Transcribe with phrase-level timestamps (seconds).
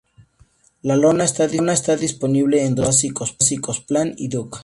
[0.81, 4.59] La lona está disponible en dos tipos básicos: plan y "duck".